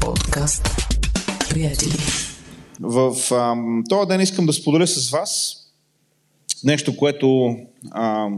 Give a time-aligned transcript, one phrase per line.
[0.00, 0.68] Подкаст.
[1.50, 1.92] Приятели.
[2.80, 3.16] В
[3.88, 5.56] този ден искам да споделя с вас
[6.64, 7.56] нещо, което
[7.90, 8.28] а,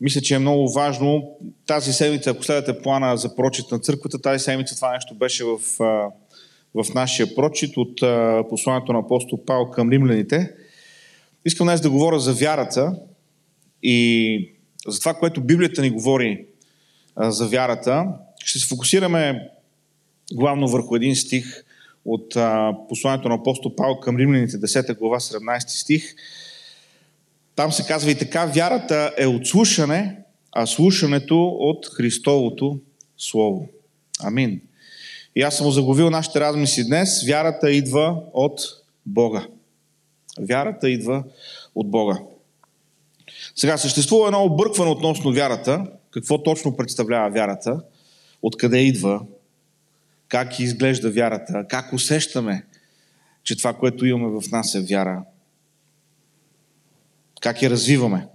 [0.00, 1.36] мисля, че е много важно.
[1.66, 5.82] Тази седмица, ако следвате плана за прочит на църквата, тази седмица това нещо беше в,
[5.82, 6.10] а,
[6.74, 10.50] в нашия прочит от а, посланието на апостол Павел към римляните.
[11.44, 12.94] Искам днес да говоря за вярата
[13.82, 14.52] и
[14.86, 16.46] за това, което Библията ни говори
[17.16, 18.06] а, за вярата.
[18.44, 19.50] Ще се фокусираме
[20.32, 21.64] главно върху един стих
[22.04, 22.36] от
[22.88, 26.14] посланието на апостол Павел към римляните, 10 глава, 17 стих.
[27.56, 30.16] Там се казва и така, вярата е от слушане,
[30.52, 32.78] а слушането от Христовото
[33.18, 33.68] Слово.
[34.20, 34.60] Амин.
[35.36, 37.26] И аз съм заглавил нашите размисли днес.
[37.26, 38.60] Вярата идва от
[39.06, 39.46] Бога.
[40.40, 41.24] Вярата идва
[41.74, 42.18] от Бога.
[43.56, 45.86] Сега, съществува едно объркване относно вярата.
[46.10, 47.80] Какво точно представлява вярата?
[48.42, 49.20] Откъде идва?
[50.30, 51.66] Как изглежда вярата?
[51.68, 52.64] Как усещаме,
[53.42, 55.22] че това, което имаме в нас е вяра?
[57.40, 58.26] Как я развиваме?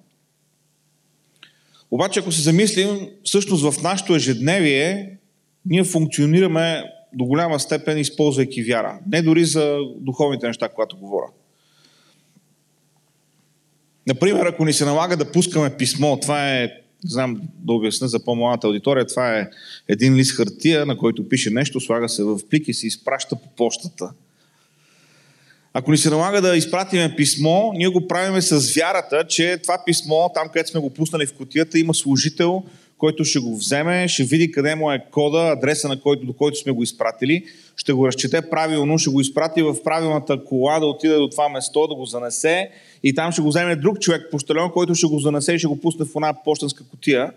[1.92, 5.18] Обаче, ако се замислим, всъщност в нашето ежедневие
[5.66, 9.00] ние функционираме до голяма степен, използвайки вяра.
[9.12, 11.28] Не дори за духовните неща, когато говоря.
[14.08, 16.70] Например, ако ни се налага да пускаме писмо, това е,
[17.04, 19.50] знам да обясня за по-малата аудитория, това е
[19.88, 23.50] един лист хартия, на който пише нещо, слага се в плик и се изпраща по
[23.50, 24.12] почтата.
[25.74, 30.30] Ако ни се налага да изпратиме писмо, ние го правиме с вярата, че това писмо,
[30.34, 32.64] там където сме го пуснали в котията, има служител,
[32.98, 36.58] който ще го вземе, ще види къде му е кода, адреса на който, до който
[36.58, 41.16] сме го изпратили, ще го разчете правилно, ще го изпрати в правилната кола да отиде
[41.16, 42.70] до това место, да го занесе
[43.04, 45.82] и там ще го вземе друг човек, пощален, който ще го занесе и ще го
[45.82, 47.32] пусне в една почтенска котия,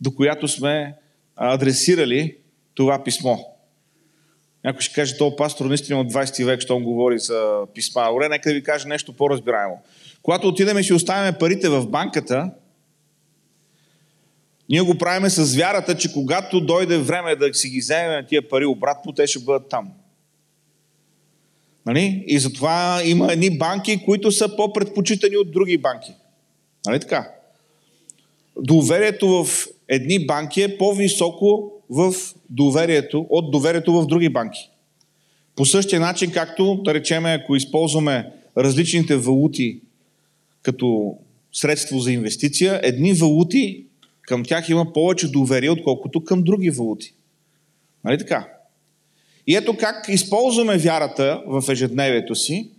[0.00, 0.94] до която сме
[1.36, 2.36] адресирали
[2.74, 3.36] това писмо.
[4.64, 8.08] Някой ще каже, то пастор наистина от 20 век, щом говори за писма.
[8.10, 9.82] Добре, нека да ви кажа нещо по-разбираемо.
[10.22, 12.50] Когато отидем и си оставяме парите в банката,
[14.72, 18.66] ние го правиме с вярата, че когато дойде време да си ги вземем тия пари
[18.66, 19.88] обратно, те ще бъдат там.
[21.86, 22.24] Нали?
[22.26, 26.12] И затова има едни банки, които са по-предпочитани от други банки.
[26.86, 27.30] Нали така?
[28.56, 32.14] Доверието в едни банки е по-високо в
[32.50, 34.70] доверието, от доверието в други банки.
[35.56, 39.80] По същия начин, както, да речеме, ако използваме различните валути
[40.62, 41.16] като
[41.52, 43.86] средство за инвестиция, едни валути
[44.32, 47.14] към тях има повече доверие, отколкото към други валути.
[48.04, 48.48] Нали така?
[49.46, 52.70] И ето как използваме вярата в ежедневието си,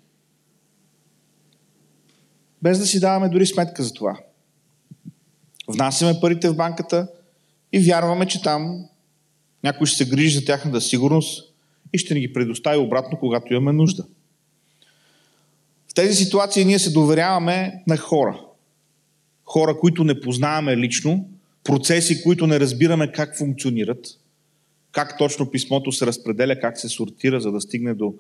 [2.61, 4.19] без да си даваме дори сметка за това.
[5.67, 7.07] Внасяме парите в банката
[7.73, 8.85] и вярваме, че там
[9.63, 11.53] някой ще се грижи за тяхната сигурност
[11.93, 14.05] и ще ни ги предостави обратно, когато имаме нужда.
[15.87, 18.41] В тези ситуации ние се доверяваме на хора.
[19.45, 21.29] Хора, които не познаваме лично,
[21.63, 24.07] процеси, които не разбираме как функционират,
[24.91, 28.13] как точно писмото се разпределя, как се сортира, за да стигне до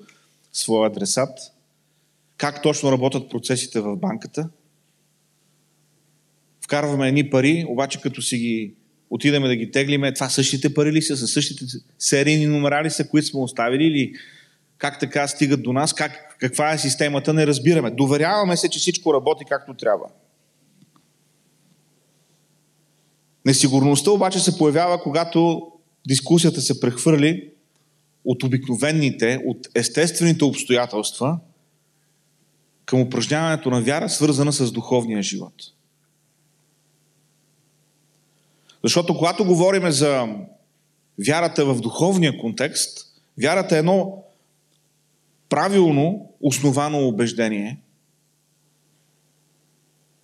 [0.53, 1.39] своя адресат,
[2.37, 4.49] как точно работят процесите в банката.
[6.61, 8.73] Вкарваме едни пари, обаче като си ги
[9.09, 11.65] отидеме да ги теглиме, това същите пари ли са, са същите
[11.99, 14.13] серийни номера ли са, които сме оставили или
[14.77, 17.91] как така стигат до нас, как, каква е системата, не разбираме.
[17.91, 20.05] Доверяваме се, че всичко работи както трябва.
[23.45, 25.71] Несигурността обаче се появява, когато
[26.07, 27.49] дискусията се прехвърли
[28.25, 31.39] от обикновените, от естествените обстоятелства
[32.85, 35.53] към упражняването на вяра, свързана с духовния живот.
[38.83, 40.27] Защото когато говорим за
[41.25, 44.23] вярата в духовния контекст, вярата е едно
[45.49, 47.79] правилно основано убеждение,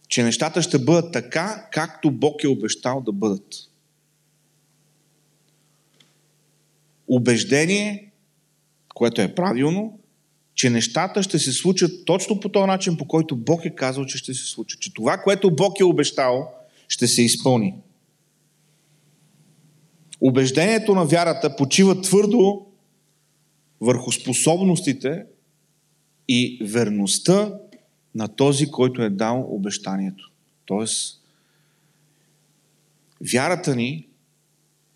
[0.09, 3.55] че нещата ще бъдат така, както Бог е обещал да бъдат.
[7.07, 8.11] Убеждение,
[8.95, 9.99] което е правилно,
[10.55, 14.17] че нещата ще се случат точно по този начин, по който Бог е казал, че
[14.17, 14.81] ще се случат.
[14.81, 16.53] Че това, което Бог е обещал,
[16.87, 17.75] ще се изпълни.
[20.21, 22.65] Убеждението на вярата почива твърдо
[23.81, 25.25] върху способностите
[26.27, 27.59] и верността
[28.15, 30.31] на този, който е дал обещанието.
[30.65, 31.21] Тоест,
[33.31, 34.07] вярата ни,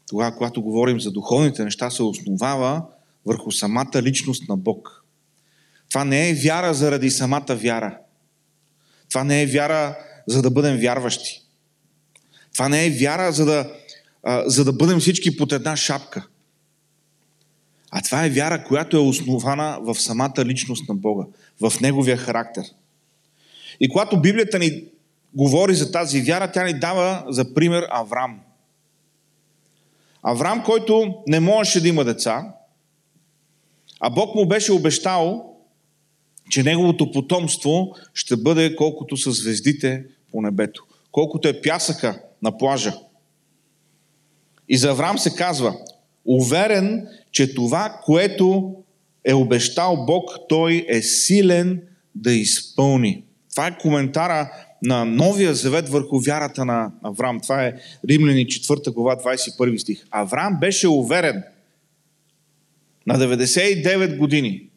[0.07, 2.85] тогава, когато говорим за духовните неща, се основава
[3.25, 5.03] върху самата личност на Бог.
[5.89, 7.97] Това не е вяра заради самата вяра.
[9.09, 11.41] Това не е вяра, за да бъдем вярващи.
[12.53, 13.73] Това не е вяра, за да,
[14.45, 16.27] за да бъдем всички под една шапка.
[17.91, 21.25] А това е вяра, която е основана в самата личност на Бога,
[21.61, 22.65] в Неговия характер.
[23.79, 24.83] И когато Библията ни
[25.33, 28.39] говори за тази вяра, тя ни дава за пример Аврам.
[30.23, 32.53] Аврам, който не можеше да има деца,
[33.99, 35.55] а Бог му беше обещал,
[36.49, 42.93] че неговото потомство ще бъде колкото са звездите по небето, колкото е пясъка на плажа.
[44.69, 45.75] И за Авраам се казва,
[46.25, 48.75] уверен, че това, което
[49.25, 51.81] е обещал Бог, той е силен
[52.15, 53.22] да изпълни.
[53.55, 54.51] Това е коментара
[54.81, 57.39] на Новия завет върху вярата на Авраам.
[57.39, 57.73] Това е
[58.09, 60.05] Римляни 4 глава 21 стих.
[60.11, 61.43] Авраам беше уверен
[63.07, 64.69] на 99 години.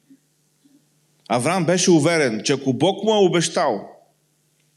[1.28, 3.88] Авраам беше уверен, че ако Бог му е обещал,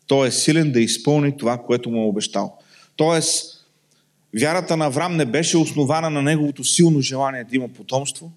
[0.07, 2.57] той е силен да изпълни това, което му е обещал.
[2.95, 3.59] Тоест,
[4.39, 8.31] Вярата на Авраам не беше основана на неговото силно желание да има потомство.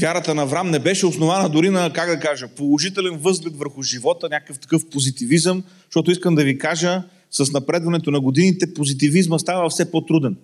[0.00, 4.28] Вярата на Авраам не беше основана дори на, как да кажа, положителен възглед върху живота,
[4.28, 9.90] някакъв такъв позитивизъм, защото искам да ви кажа, с напредването на годините позитивизма става все
[9.90, 10.36] по-труден.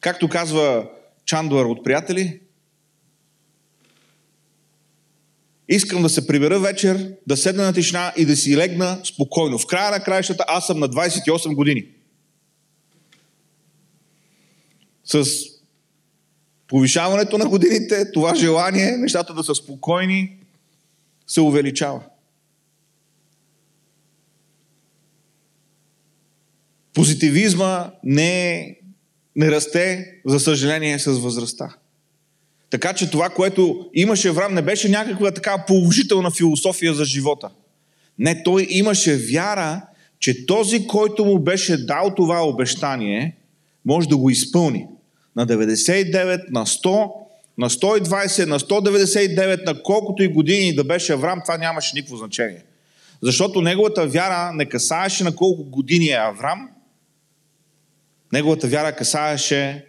[0.00, 0.88] Както казва
[1.24, 2.40] Чандуар от приятели,
[5.72, 9.58] Искам да се прибера вечер, да седна на тишина и да си легна спокойно.
[9.58, 11.86] В края на краищата аз съм на 28 години.
[15.12, 15.24] С
[16.68, 20.36] повишаването на годините, това желание, нещата да са спокойни,
[21.26, 22.00] се увеличава.
[26.94, 28.76] Позитивизма не,
[29.36, 31.74] не расте, за съжаление, с възрастта.
[32.70, 37.50] Така че това, което имаше Авраам, не беше някаква така положителна философия за живота.
[38.18, 39.82] Не, той имаше вяра,
[40.18, 43.36] че този, който му беше дал това обещание,
[43.84, 44.86] може да го изпълни.
[45.40, 47.12] На 99, на 100,
[47.58, 52.64] на 120, на 199, на колкото и години да беше Авраам, това нямаше никакво значение.
[53.22, 56.68] Защото неговата вяра не касаеше на колко години е Авраам,
[58.32, 59.86] неговата вяра касаеше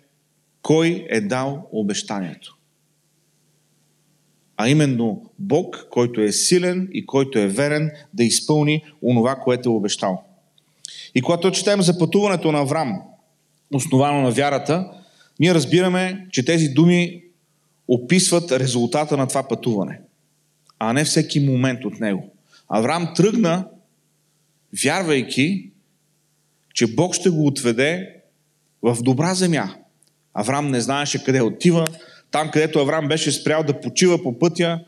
[0.62, 2.58] кой е дал обещанието
[4.62, 9.72] а именно Бог, който е силен и който е верен да изпълни онова, което е
[9.72, 10.24] обещал.
[11.16, 13.02] И когато четем за пътуването на Аврам,
[13.74, 14.92] основано на вярата,
[15.40, 17.24] ние разбираме, че тези думи
[17.88, 20.00] описват резултата на това пътуване,
[20.80, 22.34] а не всеки момент от него.
[22.70, 23.68] Авраам тръгна,
[24.84, 25.72] вярвайки,
[26.74, 28.16] че Бог ще го отведе
[28.82, 29.76] в добра земя.
[30.34, 31.88] Авраам не знаеше къде отива,
[32.32, 34.80] там, където Авраам беше спрял да почива по пътя,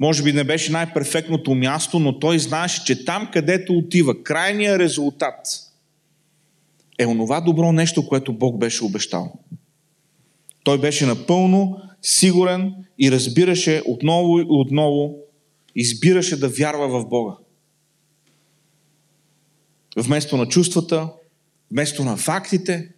[0.00, 5.67] може би не беше най-перфектното място, но той знаеше, че там, където отива, крайният резултат
[6.98, 9.32] е онова добро нещо, което Бог беше обещал.
[10.64, 15.14] Той беше напълно сигурен и разбираше отново и отново,
[15.74, 17.36] избираше да вярва в Бога.
[19.96, 21.12] Вместо на чувствата,
[21.70, 22.92] вместо на фактите,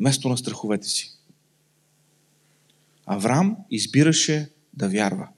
[0.00, 1.10] вместо на страховете си.
[3.06, 5.28] Авраам избираше да вярва.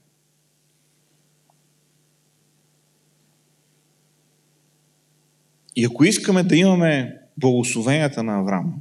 [5.77, 8.75] И ако искаме да имаме благословенията на Авраам,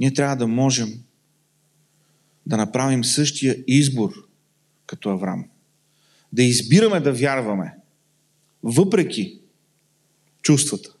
[0.00, 0.88] ние трябва да можем
[2.46, 4.12] да направим същия избор
[4.86, 5.44] като Авраам.
[6.32, 7.74] Да избираме да вярваме,
[8.62, 9.40] въпреки
[10.42, 10.94] чувствата.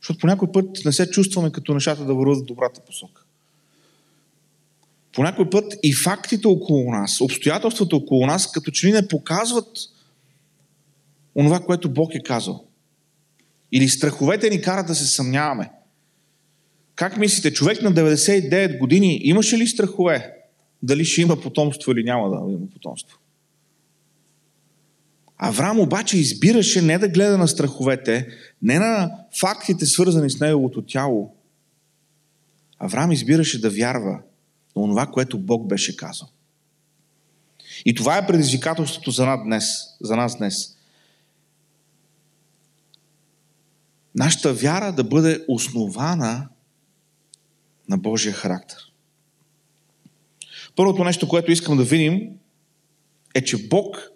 [0.00, 3.24] Защото по някой път не се чувстваме като нещата да върват в добрата посока
[5.14, 9.68] по някой път и фактите около нас, обстоятелствата около нас, като че ли не показват
[11.34, 12.64] онова, което Бог е казал.
[13.72, 15.70] Или страховете ни карат да се съмняваме.
[16.94, 20.34] Как мислите, човек на 99 години имаше ли страхове?
[20.82, 23.18] Дали ще има потомство или няма да има потомство?
[25.38, 28.28] Авраам обаче избираше не да гледа на страховете,
[28.62, 29.10] не на
[29.40, 31.34] фактите свързани с неговото тяло.
[32.78, 34.20] Авраам избираше да вярва
[34.76, 36.28] на това, което Бог беше казал.
[37.84, 39.64] И това е предизвикателството за нас днес.
[40.00, 40.73] За нас днес.
[44.14, 46.48] Нашата вяра да бъде основана
[47.88, 48.78] на Божия характер.
[50.76, 52.30] Първото нещо, което искам да видим,
[53.34, 54.10] е, че Бог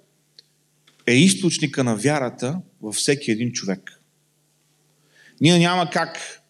[1.06, 4.02] е източника на вярата във всеки един човек.
[5.40, 6.42] Ние няма как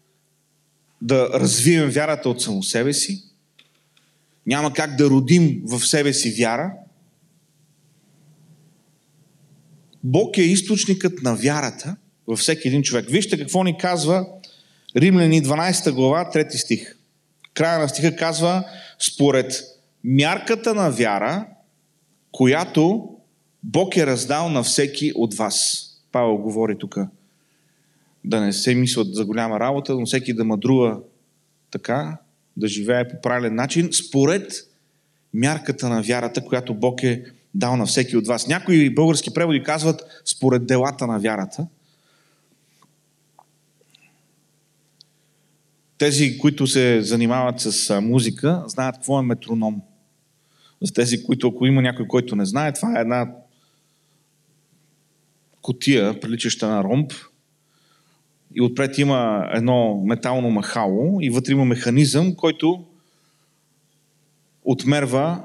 [1.03, 3.25] да развием вярата от само себе си,
[4.47, 6.73] няма как да родим в себе си вяра.
[10.05, 11.97] Бог е източникът на вярата
[12.29, 13.07] във всеки един човек.
[13.09, 14.27] Вижте какво ни казва
[14.97, 16.97] Римляни 12 глава, 3 стих.
[17.55, 18.65] Края на стиха казва,
[18.99, 19.63] според
[20.05, 21.47] мярката на вяра,
[22.33, 23.09] която
[23.63, 25.85] Бог е раздал на всеки от вас.
[26.13, 26.99] Павел говори тук.
[28.25, 31.01] Да не се мислят за голяма работа, но всеки да мъдрува
[31.71, 32.19] така,
[32.57, 34.53] да живее по правилен начин, според
[35.35, 38.47] мярката на вярата, която Бог е дал на всеки от вас.
[38.47, 41.67] Някои български преводи казват според делата на вярата.
[45.99, 49.83] Тези, които се занимават с музика, знаят какво е метроном.
[50.83, 53.33] За тези, които, ако има някой, който не знае, това е една
[55.63, 57.13] котия, приличаща на ромб,
[58.55, 62.85] и отпред има едно метално махало и вътре има механизъм, който
[64.65, 65.45] отмерва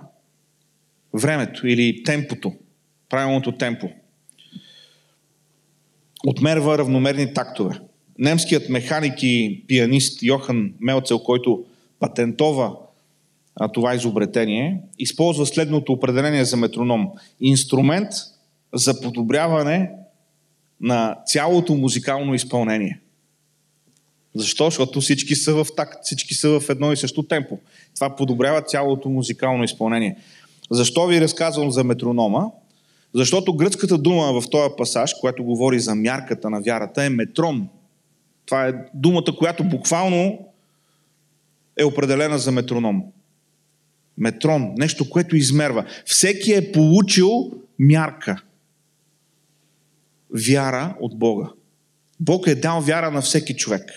[1.13, 2.53] времето или темпото,
[3.09, 3.89] правилното темпо.
[6.25, 7.79] Отмерва равномерни тактове.
[8.19, 11.65] Немският механик и пианист Йохан Мелцел, който
[11.99, 12.75] патентова
[13.73, 17.11] това изобретение, използва следното определение за метроном.
[17.41, 18.09] Инструмент
[18.73, 19.91] за подобряване
[20.81, 22.99] на цялото музикално изпълнение.
[24.35, 24.65] Защо?
[24.65, 27.59] Защото всички са в такт, всички са в едно и също темпо.
[27.95, 30.17] Това подобрява цялото музикално изпълнение.
[30.71, 32.51] Защо ви разказвам за метронома?
[33.13, 37.69] Защото гръцката дума в този пасаж, която говори за мярката на вярата, е метрон.
[38.45, 40.47] Това е думата, която буквално
[41.77, 43.03] е определена за метроном.
[44.17, 45.85] Метрон, нещо, което измерва.
[46.05, 48.43] Всеки е получил мярка.
[50.29, 51.49] Вяра от Бога.
[52.19, 53.91] Бог е дал вяра на всеки човек.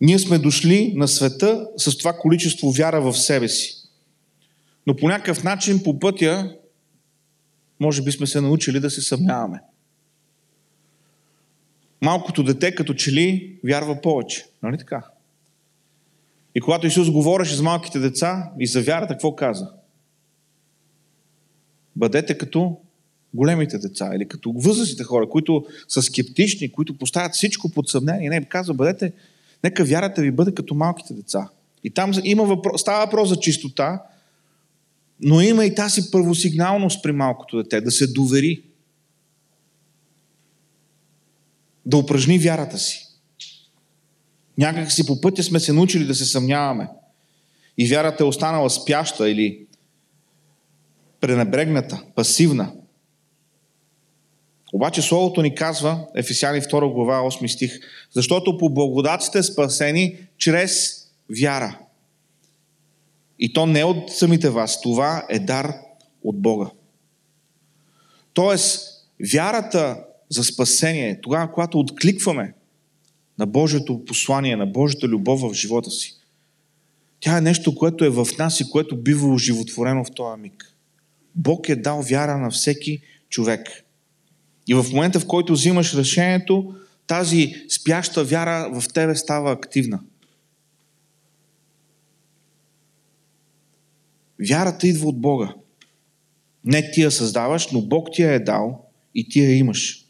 [0.00, 3.74] Ние сме дошли на света с това количество вяра в себе си.
[4.86, 6.56] Но по някакъв начин по пътя,
[7.80, 9.60] може би сме се научили да се съмняваме.
[12.04, 14.46] Малкото дете, като че ли, вярва повече.
[14.62, 15.04] Нали така?
[16.54, 19.70] И когато Исус говореше с малките деца и за вярата, какво каза?
[21.96, 22.76] Бъдете като
[23.34, 28.30] големите деца или като възрастните хора, които са скептични, които поставят всичко под съмнение.
[28.30, 29.12] Не, казва, бъдете,
[29.64, 31.48] нека вярата ви бъде като малките деца.
[31.84, 34.02] И там има въпрос, става въпрос за чистота,
[35.20, 38.62] но има и тази първосигналност при малкото дете, да се довери.
[41.86, 43.06] Да упражни вярата си.
[44.58, 46.88] Някак си по пътя сме се научили да се съмняваме.
[47.78, 49.66] И вярата е останала спяща или
[51.20, 52.72] пренебрегната, пасивна.
[54.72, 57.80] Обаче Словото ни казва, Ефесяни 2 глава 8 стих,
[58.12, 61.02] защото по благодат сте спасени чрез
[61.40, 61.78] вяра.
[63.38, 64.80] И то не от самите вас.
[64.80, 65.74] Това е дар
[66.24, 66.70] от Бога.
[68.34, 68.88] Тоест,
[69.32, 72.54] вярата за спасение, тогава, когато откликваме
[73.38, 76.14] на Божието послание, на Божията любов в живота си,
[77.20, 80.76] тя е нещо, което е в нас и което бива оживотворено в този миг.
[81.34, 83.84] Бог е дал вяра на всеки човек.
[84.68, 86.74] И в момента, в който взимаш решението,
[87.06, 90.00] тази спяща вяра в тебе става активна–
[94.48, 95.54] Вярата идва от Бога.
[96.64, 100.03] Не ти я създаваш, но Бог ти я е дал и ти я имаш.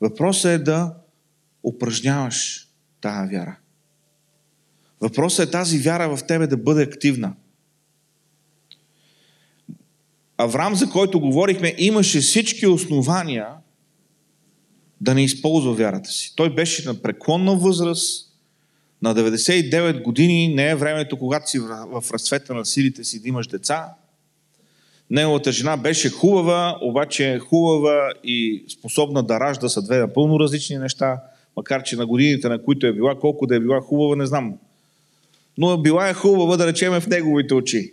[0.00, 0.94] Въпросът е да
[1.62, 2.68] упражняваш
[3.00, 3.56] тази вяра.
[5.00, 7.34] Въпросът е тази вяра в тебе да бъде активна.
[10.38, 13.48] Авраам, за който говорихме, имаше всички основания
[15.00, 16.32] да не използва вярата си.
[16.36, 18.26] Той беше на преклонна възраст,
[19.02, 23.46] на 99 години не е времето, когато си в разцвета на силите си да имаш
[23.46, 23.94] деца.
[25.10, 30.78] Неговата жена беше хубава, обаче е хубава и способна да ражда са две напълно различни
[30.78, 31.22] неща,
[31.56, 34.54] макар че на годините, на които е била, колко да е била хубава, не знам.
[35.58, 37.92] Но била е хубава, да речеме, в неговите очи.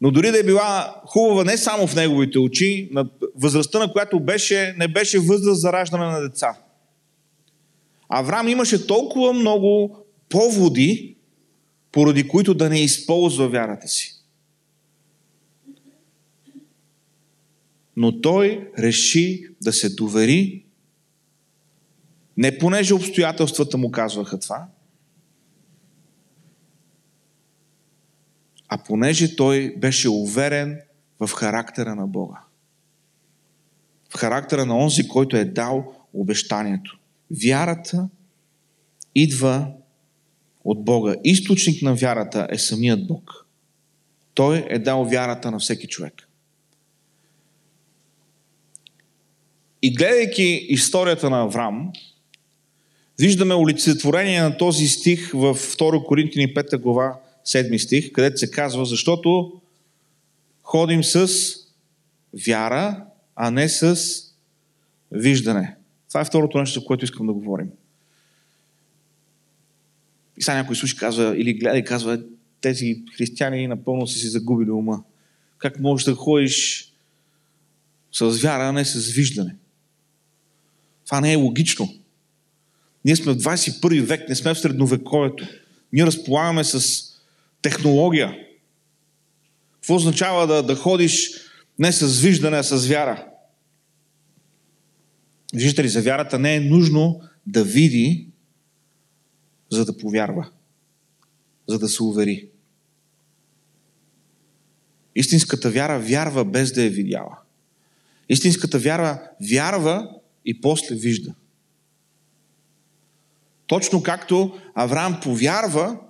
[0.00, 4.20] Но дори да е била хубава не само в неговите очи, на възрастта, на която
[4.20, 6.58] беше, не беше възраст за раждане на деца.
[8.08, 9.96] Авраам имаше толкова много
[10.28, 11.16] поводи,
[11.92, 14.13] поради които да не използва вярата си.
[17.96, 20.64] Но той реши да се довери,
[22.36, 24.66] не понеже обстоятелствата му казваха това,
[28.68, 30.80] а понеже той беше уверен
[31.20, 32.40] в характера на Бога.
[34.10, 36.98] В характера на онзи, който е дал обещанието.
[37.42, 38.08] Вярата
[39.14, 39.72] идва
[40.64, 41.14] от Бога.
[41.24, 43.46] Източник на вярата е самият Бог.
[44.34, 46.28] Той е дал вярата на всеки човек.
[49.84, 51.92] И гледайки историята на Авраам,
[53.18, 58.84] виждаме олицетворение на този стих в 2 Коринтини 5 глава 7 стих, където се казва,
[58.84, 59.60] защото
[60.62, 61.28] ходим с
[62.46, 63.04] вяра,
[63.36, 63.98] а не с
[65.12, 65.76] виждане.
[66.08, 67.68] Това е второто нещо, за което искам да говорим.
[70.36, 72.22] И сега някой слуша казва, или гледа и казва,
[72.60, 75.04] тези християни напълно са си загубили ума.
[75.58, 76.88] Как можеш да ходиш
[78.12, 79.56] с вяра, а не с виждане?
[81.06, 81.94] Това не е логично.
[83.04, 85.46] Ние сме в 21 век, не сме в средновековието.
[85.92, 87.04] Ние разполагаме с
[87.62, 88.38] технология.
[89.72, 91.30] Какво означава да, да ходиш
[91.78, 93.26] не с виждане, а с вяра?
[95.54, 98.28] Виждате ли, за вярата не е нужно да види,
[99.70, 100.50] за да повярва,
[101.68, 102.48] за да се увери.
[105.14, 107.38] Истинската вяра вярва без да е видяла.
[108.28, 110.10] Истинската вяра вярва
[110.44, 111.34] и после вижда.
[113.66, 116.00] Точно както Авраам повярва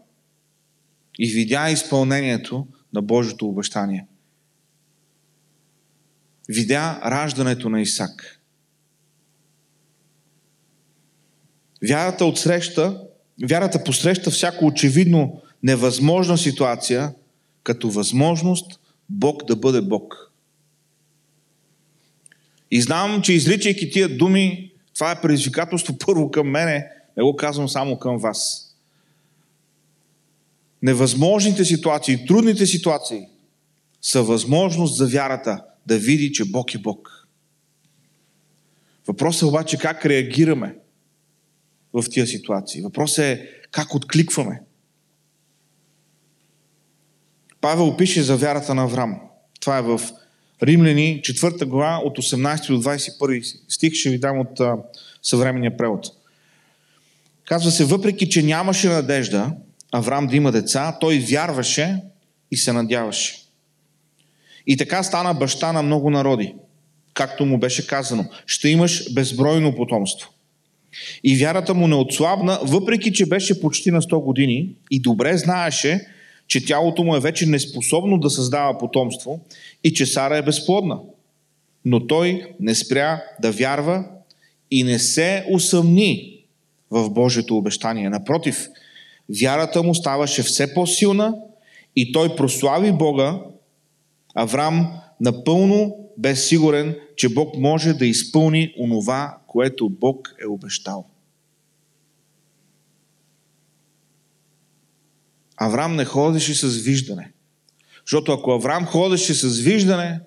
[1.19, 4.07] и видя изпълнението на Божието обещание.
[6.49, 8.41] Видя раждането на Исак.
[11.89, 13.01] Вярата отсреща,
[13.45, 17.15] вярата посреща всяко очевидно невъзможна ситуация
[17.63, 20.33] като възможност Бог да бъде Бог.
[22.75, 27.69] И знам, че изричайки тия думи, това е предизвикателство първо към мене, не го казвам
[27.69, 28.71] само към вас.
[30.83, 33.27] Невъзможните ситуации, трудните ситуации
[34.03, 37.29] са възможност за вярата да види, че Бог е Бог.
[39.07, 40.77] Въпросът е обаче как реагираме
[41.93, 42.83] в тия ситуации.
[42.83, 44.63] Въпросът е как откликваме.
[47.61, 49.21] Павел пише за вярата на Авраам.
[49.61, 50.01] Това е в
[50.63, 53.95] Римляни, 4 глава, от 18 до 21 стих.
[53.95, 54.77] Ще ви дам от а,
[55.23, 56.07] съвременния превод.
[57.45, 59.53] Казва се, въпреки, че нямаше надежда
[59.97, 61.97] Авраам да има деца, той вярваше
[62.51, 63.37] и се надяваше.
[64.67, 66.55] И така стана баща на много народи,
[67.15, 68.25] както му беше казано.
[68.47, 70.31] Ще имаш безбройно потомство.
[71.25, 76.07] И вярата му не отслабна, въпреки че беше почти на 100 години и добре знаеше,
[76.47, 79.41] че тялото му е вече неспособно да създава потомство
[79.85, 80.99] и че Сара е безплодна.
[81.85, 84.05] Но той не спря да вярва
[84.71, 86.45] и не се усъмни
[86.91, 88.11] в Божието обещание.
[88.11, 88.69] Напротив,
[89.41, 91.35] вярата му ставаше все по-силна
[91.97, 93.41] и той прослави Бога.
[94.35, 101.07] Авраам напълно бе сигурен, че Бог може да изпълни онова, което Бог е обещал.
[105.57, 107.33] Авраам не ходеше с виждане.
[108.07, 110.21] Защото ако Авраам ходеше с виждане,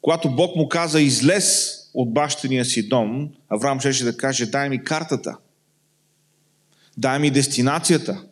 [0.00, 4.84] когато Бог му каза излез от бащения си дом, Авраам щеше да каже дай ми
[4.84, 5.36] картата.
[6.96, 8.24] Дай ми дестинацията.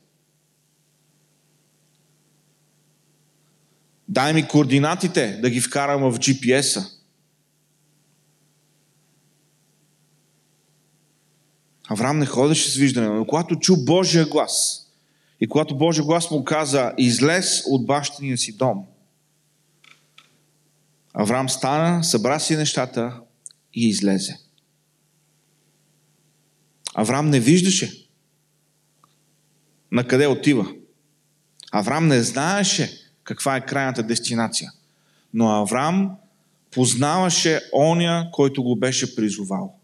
[4.09, 6.87] Дай ми координатите да ги вкарам в GPS-а.
[11.89, 14.88] Авраам не ходеше с виждане, но когато чу Божия глас
[15.41, 18.85] и когато Божия глас му каза излез от бащания си дом,
[21.21, 23.21] Авраам стана, събра си нещата
[23.75, 24.39] и излезе.
[26.95, 28.09] Авраам не виждаше
[29.93, 30.73] на къде отива.
[31.73, 32.91] Авраам не знаеше
[33.25, 34.73] каква е крайната дестинация.
[35.35, 36.17] Но Авраам
[36.71, 39.78] познаваше оня, който го беше призовал.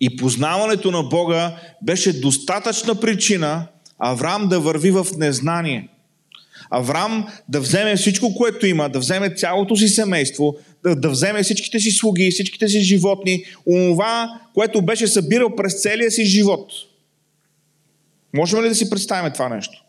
[0.00, 3.66] И познаването на Бога беше достатъчна причина
[3.98, 5.88] Авраам да върви в незнание.
[6.70, 11.80] Авраам да вземе всичко, което има, да вземе цялото си семейство, да, да вземе всичките
[11.80, 16.72] си слуги, всичките си животни, онова, което беше събирал през целия си живот.
[18.34, 19.84] Можем ли да си представим това нещо?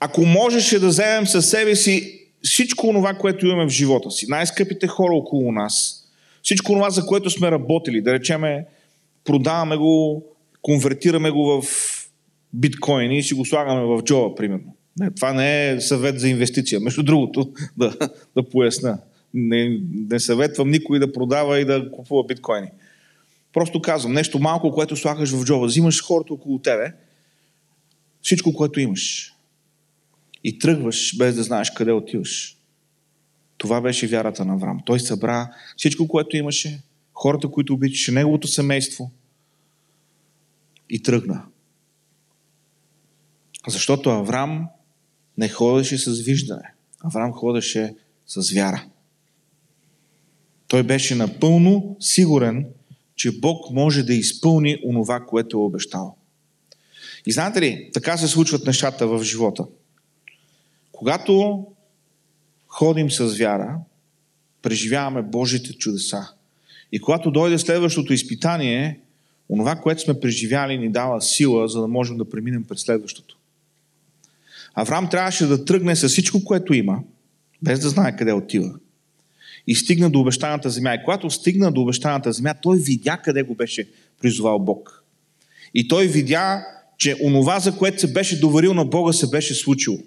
[0.00, 4.86] Ако можеше да вземем със себе си всичко това, което имаме в живота си, най-скъпите
[4.86, 6.03] хора около нас,
[6.44, 8.66] всичко това, за което сме работили, да речеме,
[9.24, 10.24] продаваме го,
[10.62, 11.68] конвертираме го в
[12.52, 14.76] биткоини и си го слагаме в джоба, примерно.
[14.98, 16.80] Не, това не е съвет за инвестиция.
[16.80, 17.96] Между другото, да,
[18.36, 18.98] да поясна.
[19.34, 19.80] Не,
[20.10, 22.68] не съветвам никой да продава и да купува биткоини.
[23.52, 25.66] Просто казвам, нещо малко, което слагаш в джоба.
[25.66, 26.92] Взимаш хората около тебе,
[28.22, 29.32] всичко, което имаш.
[30.44, 32.56] И тръгваш без да знаеш къде отиваш.
[33.64, 34.80] Това беше вярата на Авраам.
[34.86, 36.82] Той събра всичко, което имаше,
[37.14, 39.10] хората, които обичаше, неговото семейство
[40.90, 41.44] и тръгна.
[43.68, 44.68] Защото Авраам
[45.38, 46.72] не ходеше с виждане.
[47.00, 47.94] Авраам ходеше
[48.26, 48.86] с вяра.
[50.68, 52.66] Той беше напълно сигурен,
[53.16, 56.16] че Бог може да изпълни онова, което е обещал.
[57.26, 59.64] И знаете ли, така се случват нещата в живота.
[60.92, 61.66] Когато
[62.74, 63.76] ходим с вяра,
[64.62, 66.28] преживяваме Божите чудеса.
[66.92, 69.00] И когато дойде следващото изпитание,
[69.48, 73.36] онова, което сме преживяли, ни дава сила, за да можем да преминем през следващото.
[74.74, 76.98] Авраам трябваше да тръгне с всичко, което има,
[77.62, 78.74] без да знае къде отива.
[79.66, 80.94] И стигна до обещаната земя.
[80.94, 83.88] И когато стигна до обещаната земя, той видя къде го беше
[84.20, 85.04] призовал Бог.
[85.74, 86.66] И той видя,
[86.98, 89.98] че онова, за което се беше доверил на Бога, се беше случило.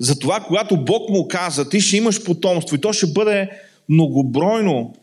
[0.00, 3.50] Затова, когато Бог му каза, ти ще имаш потомство и то ще бъде
[3.88, 4.94] многобройно,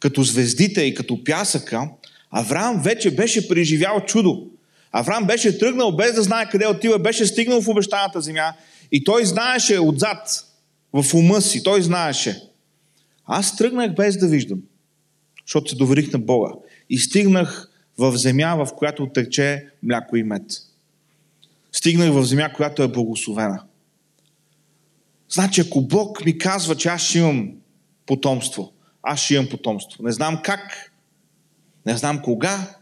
[0.00, 1.88] като звездите и като пясъка,
[2.32, 4.46] Авраам вече беше преживял чудо.
[4.92, 8.52] Авраам беше тръгнал без да знае къде отива, беше стигнал в обещаната земя
[8.92, 10.44] и той знаеше отзад,
[10.92, 12.42] в ума си, той знаеше.
[13.26, 14.58] Аз тръгнах без да виждам,
[15.46, 16.50] защото се доверих на Бога.
[16.90, 20.42] И стигнах в земя, в която тече мляко и мед.
[21.72, 23.62] Стигнах в земя, която е благословена.
[25.32, 27.52] Значи, ако Бог ми казва, че аз ще имам
[28.06, 30.02] потомство, аз ще имам потомство.
[30.02, 30.92] Не знам как,
[31.86, 32.76] не знам кога,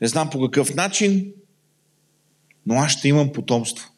[0.00, 1.32] не знам по какъв начин,
[2.66, 3.90] но аз ще имам потомство.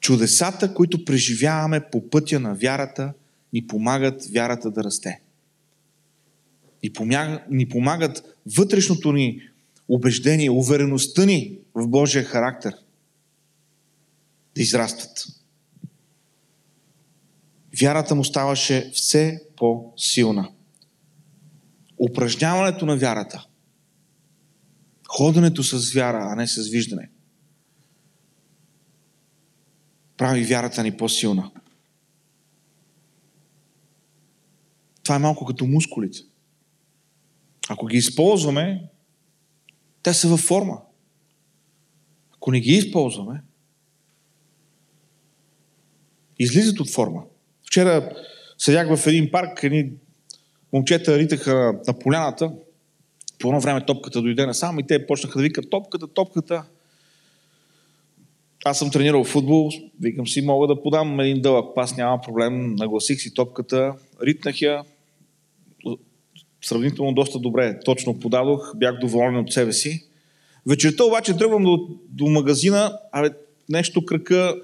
[0.00, 3.12] Чудесата, които преживяваме по пътя на вярата,
[3.52, 5.20] ни помагат вярата да расте.
[6.84, 8.22] Ни помагат, ни помагат
[8.56, 9.40] вътрешното ни
[9.88, 12.74] убеждение, увереността ни в Божия характер
[14.58, 15.26] да израстват.
[17.80, 20.52] Вярата му ставаше все по-силна.
[22.10, 23.46] Упражняването на вярата,
[25.08, 27.10] ходенето с вяра, а не с виждане–
[30.16, 31.50] прави вярата ни по-силна.
[35.02, 36.18] Това е малко като мускулите.
[37.68, 38.90] Ако ги използваме,
[40.02, 40.82] те са във форма.
[42.34, 43.42] Ако не ги използваме,
[46.38, 47.22] излизат от форма.
[47.66, 48.10] Вчера
[48.58, 49.90] седях в един парк, едни
[50.72, 52.52] момчета ритаха на поляната.
[53.38, 56.64] По едно време топката дойде насам и те почнаха да викат топката, топката
[58.64, 59.70] аз съм тренирал футбол,
[60.00, 64.82] викам си, мога да подам един дълъг пас, няма проблем, нагласих си топката, ритнах я,
[66.64, 70.04] сравнително доста добре, точно подадох, бях доволен от себе си.
[70.66, 73.30] Вечерта обаче тръгвам до, до магазина, абе,
[73.68, 74.54] нещо кръка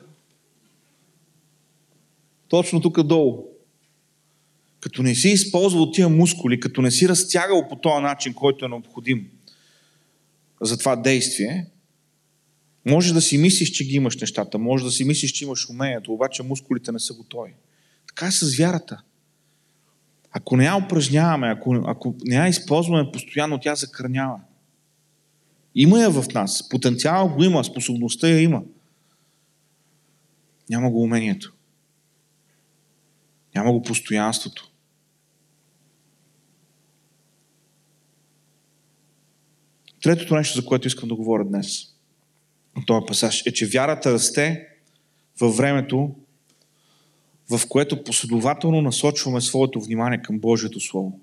[2.54, 3.44] точно тук долу.
[4.80, 8.68] Като не си използвал тия мускули, като не си разтягал по този начин, който е
[8.68, 9.28] необходим
[10.60, 11.66] за това действие,
[12.86, 16.12] може да си мислиш, че ги имаш нещата, може да си мислиш, че имаш умението,
[16.12, 17.52] обаче мускулите не са готови.
[18.06, 19.02] Така е с вярата.
[20.32, 24.40] Ако не я упражняваме, ако, ако не я използваме постоянно, тя закърнява.
[25.74, 26.68] Има я в нас.
[26.68, 28.62] Потенциал го има, способността я има.
[30.70, 31.53] Няма го умението.
[33.54, 34.70] Няма го постоянството.
[40.02, 41.90] Третото нещо, за което искам да говоря днес–
[42.76, 44.68] от този пасаж е, че вярата расте
[45.40, 46.14] във времето,
[47.50, 51.20] в което последователно насочваме своето внимание към Божието Слово.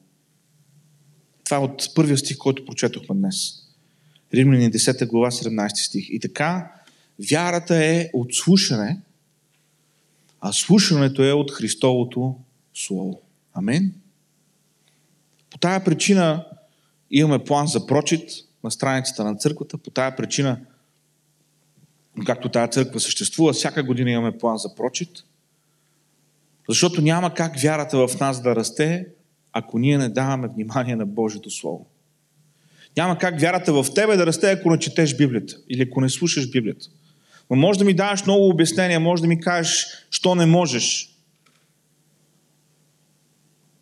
[1.43, 3.35] Това е от първия стих, който прочетохме днес.
[4.33, 6.09] Римляни 10 глава 17 стих.
[6.09, 6.71] И така,
[7.31, 9.01] вярата е от слушане,
[10.41, 12.35] а слушането е от Христовото
[12.73, 13.21] Слово.
[13.53, 13.93] Амин.
[15.49, 16.45] По тая причина
[17.11, 18.29] имаме план за прочит
[18.63, 19.77] на страницата на църквата.
[19.77, 20.59] По тая причина
[22.25, 25.09] както тази църква съществува, всяка година имаме план за прочит,
[26.69, 29.07] защото няма как вярата в нас да расте,
[29.53, 31.85] ако ние не даваме внимание на Божието Слово.
[32.97, 36.51] Няма как вярата в тебе да расте, ако не четеш Библията или ако не слушаш
[36.51, 36.87] Библията.
[37.51, 41.15] Но може да ми даваш много обяснения, може да ми кажеш, що не можеш.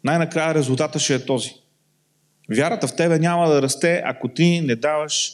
[0.03, 1.55] Най-накрая резултата ще е този.
[2.51, 5.31] Вярата в тебе няма да расте, ако ти не даваш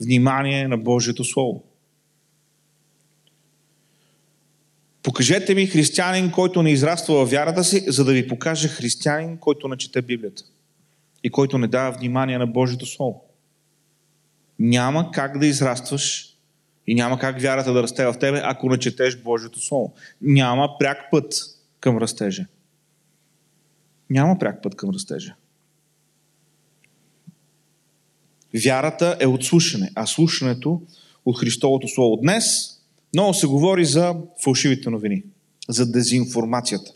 [0.00, 1.64] внимание на Божието Слово.
[5.02, 9.68] Покажете ми християнин, който не израства във вярата си, за да ви покаже християнин, който
[9.68, 10.42] не чете Библията
[11.24, 13.24] и който не дава внимание на Божието Слово.
[14.58, 16.33] Няма как да израстваш
[16.86, 19.94] и няма как вярата да расте в тебе, ако не четеш Божието Слово.
[20.22, 21.34] Няма пряк път
[21.80, 22.46] към растежа.
[24.10, 25.34] Няма пряк път към растежа.
[28.64, 30.82] Вярата е от слушане, а слушането
[31.24, 32.16] от Христовото Слово.
[32.16, 32.44] Днес
[33.14, 35.22] много се говори за фалшивите новини,
[35.68, 36.90] за дезинформацията.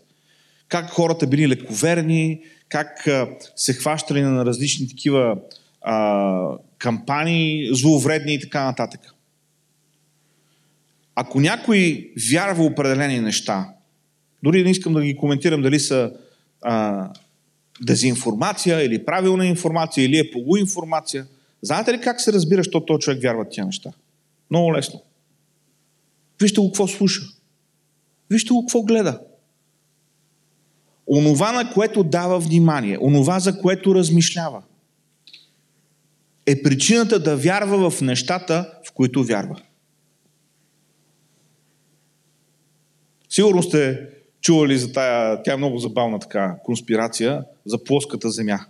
[0.68, 3.08] как хората били лековерни, как
[3.56, 5.38] се хващали на различни такива
[5.80, 9.00] а, кампании, зловредни и така нататък.
[11.20, 13.68] Ако някой вярва определени неща,
[14.42, 16.12] дори не искам да ги коментирам дали са
[16.62, 17.08] а,
[17.82, 21.26] дезинформация или правилна информация или е полуинформация,
[21.62, 23.90] знаете ли как се разбира, що този човек вярва тия неща?
[24.50, 25.02] Много лесно.
[26.40, 27.22] Вижте го какво слуша.
[28.30, 29.20] Вижте го какво гледа.
[31.06, 34.62] Онова, на което дава внимание, онова, за което размишлява,
[36.46, 39.60] е причината да вярва в нещата, в които вярва.
[43.28, 44.08] Сигурно сте
[44.40, 48.60] чували за тая, тя е много забавна така конспирация, за плоската земя.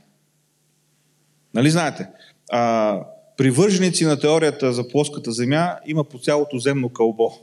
[1.55, 2.09] Нали знаете?
[2.51, 3.03] А,
[3.37, 7.33] привърженици на теорията за плоската земя има по цялото земно кълбо.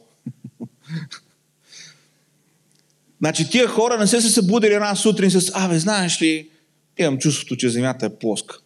[3.20, 6.50] значи тия хора не се са събудили една сутрин с абе, знаеш ли,
[6.98, 8.58] имам чувството, че земята е плоска.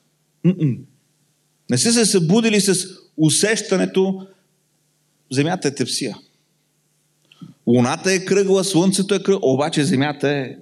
[0.43, 0.75] М-м.
[1.69, 4.27] Не са се събудили с усещането,
[5.31, 6.17] земята е тепсия.
[7.69, 10.55] Луната е кръгла, слънцето е кръгла, обаче земята е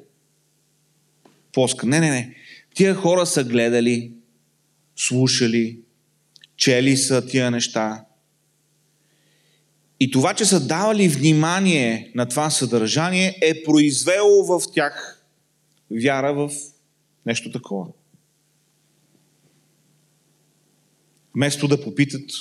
[1.53, 1.87] плоска.
[1.87, 2.35] Не, не, не.
[2.75, 4.13] Тия хора са гледали,
[4.95, 5.79] слушали,
[6.55, 8.05] чели са тия неща.
[9.99, 15.25] И това, че са давали внимание на това съдържание, е произвело в тях
[15.91, 16.51] вяра в
[17.25, 17.87] нещо такова.
[21.35, 22.31] Вместо да попитат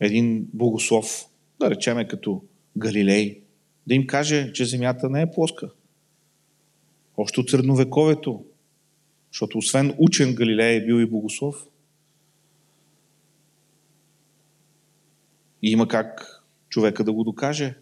[0.00, 1.26] един богослов,
[1.62, 2.42] да речеме като
[2.78, 3.42] Галилей,
[3.86, 5.70] да им каже, че Земята не е плоска.
[7.16, 8.44] Още от средновековето,
[9.32, 11.66] защото освен учен Галилей е бил и богослов.
[15.62, 17.74] И има как човека да го докаже.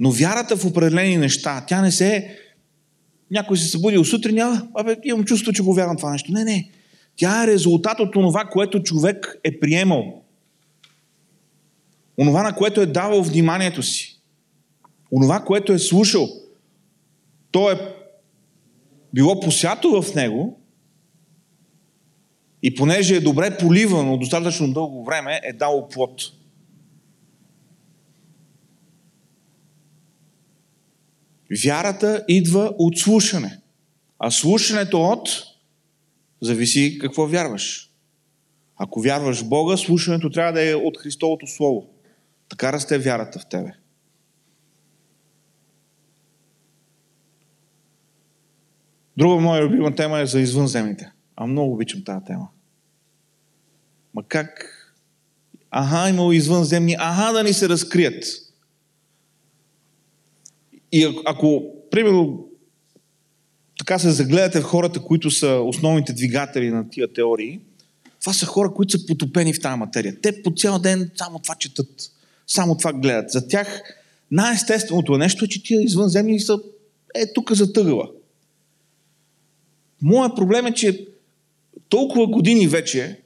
[0.00, 2.36] Но вярата в определени неща, тя не се е...
[3.30, 6.32] Някой се събудил сутрин, а, абе, имам чувство, че го вярвам това нещо.
[6.32, 6.70] Не, не.
[7.16, 10.23] Тя е резултат от това, което човек е приемал.
[12.18, 14.20] Онова, на което е давал вниманието си.
[15.12, 16.28] Онова, което е слушал.
[17.50, 17.94] То е
[19.14, 20.60] било посято в него
[22.62, 26.22] и понеже е добре поливано достатъчно дълго време, е дало плод.
[31.64, 33.60] Вярата идва от слушане.
[34.18, 35.28] А слушането от
[36.40, 37.90] зависи какво вярваш.
[38.76, 41.93] Ако вярваш в Бога, слушането трябва да е от Христовото Слово.
[42.48, 43.72] Така расте вярата в тебе.
[49.16, 51.12] Друга моя любима тема е за извънземните.
[51.36, 52.48] А много обичам тази тема.
[54.14, 54.70] Ма как?
[55.70, 58.24] Аха, имало извънземни, аха да ни се разкрият.
[60.92, 62.48] И ако, примерно,
[63.78, 67.60] така се загледате в хората, които са основните двигатели на тия теории,
[68.20, 70.20] това са хора, които са потопени в тази материя.
[70.20, 72.13] Те по цял ден само това четат.
[72.46, 73.30] Само това гледат.
[73.30, 73.82] За тях
[74.30, 76.58] най-естественото нещо е, че тия извънземни са
[77.14, 78.10] е тук за тъгъла.
[80.02, 81.06] Моят проблем е, че
[81.88, 83.20] толкова години вече,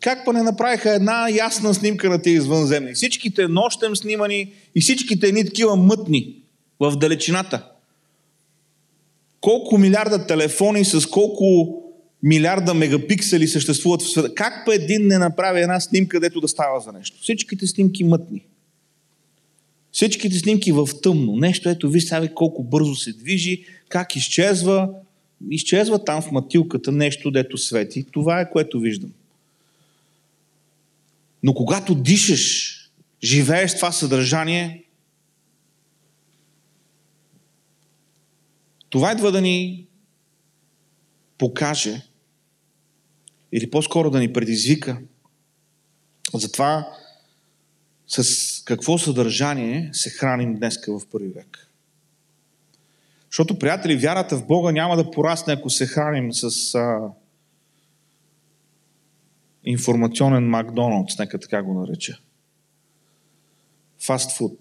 [0.00, 2.94] как па не направиха една ясна снимка на тези извънземни?
[2.94, 6.36] Всичките нощем снимани и всичките едни такива мътни
[6.80, 7.68] в далечината.
[9.40, 11.82] Колко милиарда телефони с колко
[12.22, 14.34] милиарда мегапиксели съществуват в света.
[14.34, 17.18] Как па един не направи една снимка, дето да става за нещо?
[17.22, 18.42] Всичките снимки мътни.
[19.92, 21.36] Всичките снимки в тъмно.
[21.36, 24.88] Нещо, ето виж сега колко бързо се движи, как изчезва.
[25.50, 28.06] Изчезва там в матилката нещо, дето свети.
[28.12, 29.12] Това е което виждам.
[31.42, 32.72] Но когато дишаш,
[33.24, 34.84] живееш това съдържание,
[38.90, 39.86] това идва да ни
[41.38, 42.02] покаже,
[43.52, 44.98] или по-скоро да ни предизвика
[46.34, 46.92] за това
[48.06, 51.70] с какво съдържание се храним днеска в първи век.
[53.30, 56.98] Защото, приятели, вярата в Бога няма да порасне, ако се храним с а,
[59.64, 62.18] информационен Макдоналдс, нека така го нареча.
[63.98, 64.58] Фастфуд.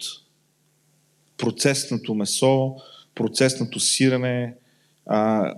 [1.38, 2.76] Процесното месо,
[3.16, 4.56] процесното сирене,
[5.06, 5.54] а,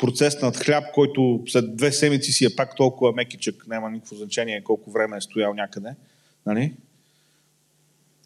[0.00, 4.90] процеснат хляб, който след две седмици си е пак толкова мекичък, няма никакво значение колко
[4.90, 5.94] време е стоял някъде.
[6.46, 6.74] Нали?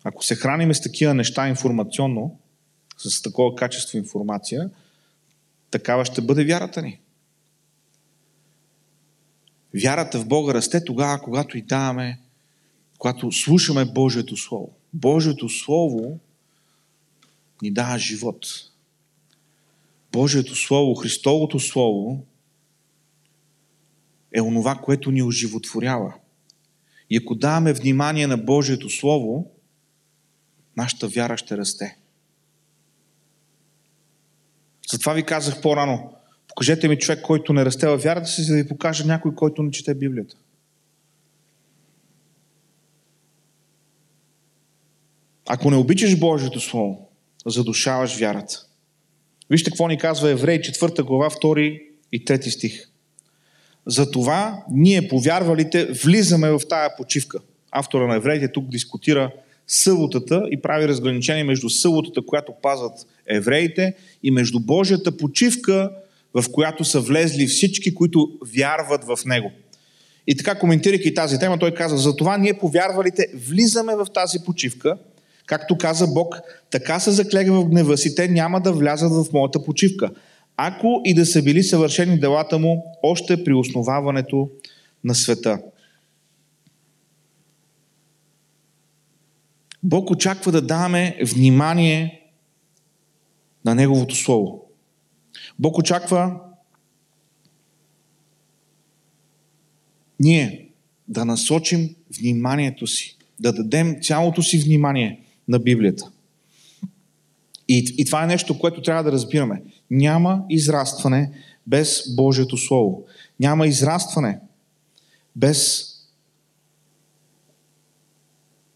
[0.05, 2.39] Ако се храним с такива неща информационно,
[2.99, 4.71] с такова качество информация,
[5.71, 7.01] такава ще бъде вярата ни.
[9.83, 12.21] Вярата в Бога расте тогава, когато и даваме,
[12.99, 14.71] когато слушаме Божието Слово.
[14.93, 16.19] Божието Слово
[17.63, 18.47] ни дава живот.
[20.15, 22.27] Божието Слово, Христовото Слово
[24.35, 26.15] е онова, което ни оживотворява.
[27.11, 29.51] И ако даваме внимание на Божието Слово,
[30.77, 31.99] нашата вяра ще расте.
[34.91, 36.17] Затова ви казах по-рано,
[36.49, 39.63] покажете ми човек, който не расте във вярата си, за да ви покажа някой, който
[39.63, 40.37] не чете Библията.
[45.49, 47.09] Ако не обичаш Божието Слово,
[47.47, 48.67] задушаваш вярата.
[49.51, 52.89] Вижте какво ни казва Еврей, 4 глава, 2 и 3 стих.
[53.87, 57.39] Затова ние, повярвалите, влизаме в тая почивка.
[57.71, 59.31] Автора на Евреите тук дискутира
[59.67, 62.93] съботата и прави разграничение между съботата, която пазват
[63.27, 65.91] евреите, и между Божията почивка,
[66.35, 69.53] в която са влезли всички, които вярват в Него.
[70.27, 74.97] И така, коментирайки тази тема, той каза, затова ние, повярвалите, влизаме в тази почивка,
[75.47, 79.65] както каза Бог, така се заклега в гнева си, те няма да влязат в моята
[79.65, 80.11] почивка.
[80.57, 84.51] Ако и да са били съвършени делата му, още при основаването
[85.05, 85.63] на света.
[89.83, 92.21] Бог очаква да даваме внимание
[93.65, 94.65] на Неговото Слово.
[95.59, 96.41] Бог очаква
[100.21, 100.69] ние
[101.09, 106.11] да насочим вниманието си, да дадем цялото си внимание на Библията.
[107.69, 109.63] И, и това е нещо, което трябва да разбираме.
[109.91, 111.31] Няма израстване
[111.67, 113.05] без Божието Слово.
[113.41, 114.41] Няма израстване
[115.37, 115.91] без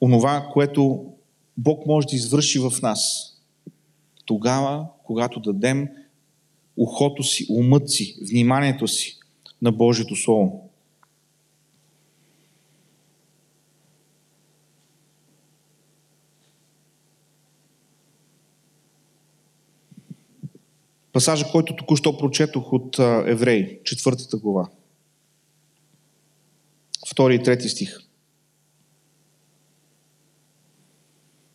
[0.01, 1.05] онова, което
[1.57, 3.33] Бог може да извърши в нас.
[4.25, 5.89] Тогава, когато дадем
[6.77, 9.19] ухото си, умът си, вниманието си
[9.63, 10.68] на Божието Слово.
[21.19, 24.71] Пасажа, който току-що прочетох от Евреи, четвъртата глава.
[27.11, 27.99] Втори и трети стих.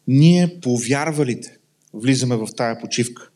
[0.08, 1.58] Ние, повярвалите,
[1.94, 3.30] влизаме в тая почивка.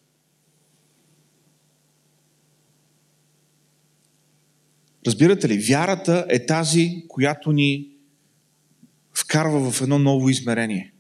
[5.05, 7.89] Разбирате ли, вярата е тази, която ни
[9.13, 10.93] вкарва в едно ново измерение.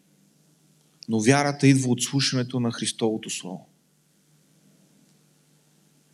[1.09, 3.67] Но вярата идва от слушането на Христовото Слово.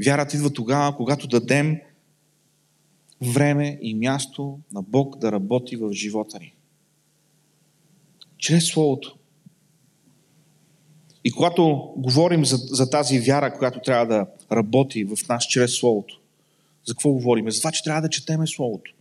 [0.05, 1.79] Вярата идва тогава, когато дадем
[3.21, 6.53] време и място на Бог да работи в живота ни.
[8.37, 9.17] Чрез Словото.
[11.23, 16.21] И когато говорим за, за тази вяра, която трябва да работи в нас чрез Словото,
[16.85, 17.51] за какво говорим?
[17.51, 18.93] За това, че трябва да четеме Словото.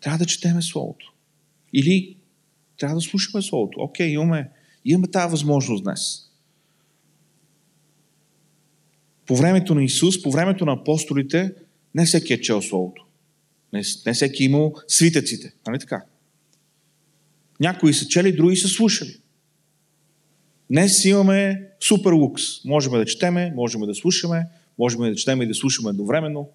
[0.00, 1.12] Трябва да четеме Словото.
[1.72, 2.16] Или
[2.78, 3.80] трябва да слушаме Словото.
[3.80, 4.50] Окей, имаме,
[4.84, 6.25] имаме тази възможност днес.
[9.26, 11.54] По времето на Исус, по времето на апостолите,
[11.94, 13.06] не всеки е чел Словото.
[13.72, 15.52] Не, не всеки е имал свитъците.
[15.66, 16.04] Нали така?
[17.60, 19.16] Някои са чели, други са слушали.
[20.70, 22.42] Днес имаме супер лукс.
[22.64, 24.46] Можем да четеме, можем да слушаме,
[24.78, 26.48] можем да четеме и да слушаме едновременно.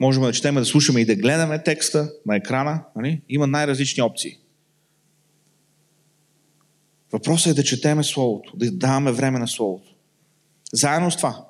[0.00, 2.84] Можем да четеме, да слушаме и да гледаме текста на екрана.
[2.96, 3.22] Нали?
[3.28, 4.38] Има най-различни опции.
[7.12, 9.87] Въпросът е да четеме Словото, да даваме време на Словото.
[10.72, 11.46] Заедно с това,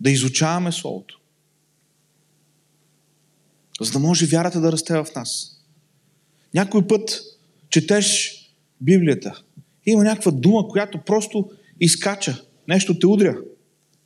[0.00, 1.20] да изучаваме Словото.
[3.80, 5.60] За да може вярата да расте в нас.
[6.54, 7.20] Някой път
[7.70, 8.34] четеш
[8.80, 9.42] Библията.
[9.86, 11.50] Има някаква дума, която просто
[11.80, 12.44] изкача.
[12.68, 13.38] Нещо те удря.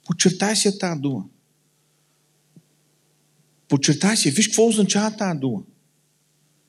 [0.07, 1.25] Подчертай си тази дума.
[3.68, 4.31] Подчертай си.
[4.31, 5.62] Виж какво означава тази дума.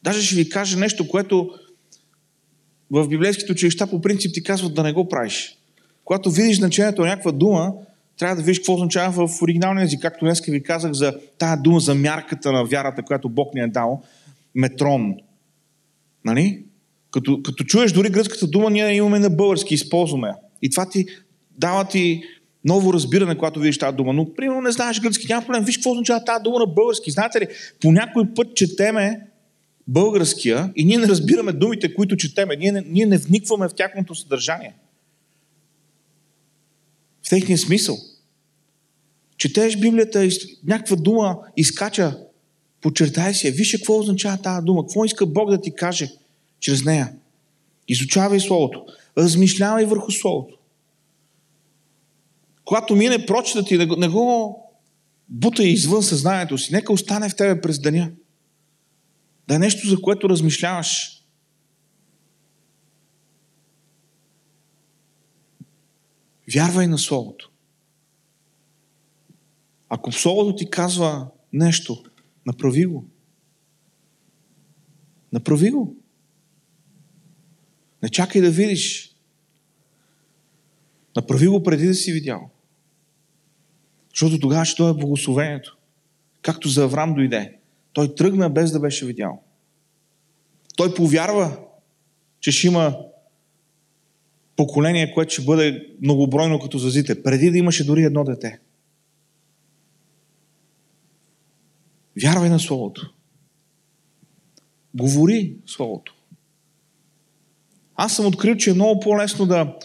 [0.04, 1.60] Даже ще ви кажа нещо, което
[2.92, 5.58] в библейските училища по принцип ти казват да не го правиш.
[6.06, 7.74] Когато видиш значението на някаква дума,
[8.18, 10.02] трябва да видиш какво означава в оригиналния език.
[10.02, 13.68] Както днес ви казах за тази дума за мярката на вярата, която Бог ни е
[13.68, 14.04] дал.
[14.56, 15.16] Метрон.
[16.26, 16.64] Нали?
[17.12, 20.34] Като, като чуеш дори гръцката дума, ние имаме на български, използваме.
[20.62, 21.06] И това ти
[21.52, 22.24] дава ти
[22.66, 24.14] ново разбиране, когато видиш тази дума.
[24.14, 25.64] Но, примерно, не знаеш гръцки, няма проблем.
[25.64, 27.12] Виж какво означава тази дума на български.
[27.12, 27.48] Знаете ли,
[27.82, 29.22] по някой път четеме
[29.88, 32.56] българския и ние не разбираме думите, които четеме.
[32.56, 34.74] Ние не, ние не вникваме в тяхното съдържание.
[37.26, 37.98] В техния смисъл.
[39.38, 40.30] Четеш Библията
[40.64, 42.18] някаква дума изкача,
[42.82, 46.12] подчертай се, виж какво означава тази дума, какво иска Бог да ти каже–
[46.64, 47.14] чрез нея.
[47.88, 48.86] Изучавай Словото.
[49.18, 50.58] Размишлявай върху Словото.
[52.66, 54.58] Когато мине прочета ти, не го
[55.30, 56.74] бутай извън съзнанието си.
[56.74, 58.12] Нека остане в тебе през деня.
[59.48, 61.23] Да е нещо, за което размишляваш.
[66.54, 67.52] Вярвай на Словото.
[69.90, 72.04] Ако Словото ти казва нещо,
[72.46, 73.06] направи го.
[75.34, 75.96] Направи го.
[78.04, 79.16] Не чакай да видиш.
[81.16, 82.50] Направи го преди да си видял.
[84.10, 85.78] Защото тогава ще дойде благословението.
[86.42, 87.58] Както за Аврам дойде.
[87.94, 89.44] Той тръгна без да беше видял.
[90.76, 91.60] Той повярва,
[92.40, 92.98] че ще има
[94.56, 98.60] поколение, което ще бъде многобройно като зазите, преди да имаше дори едно дете.
[102.22, 103.14] Вярвай на Словото.
[104.94, 106.16] Говори Словото.
[107.96, 109.78] Аз съм открил, че е много по-лесно да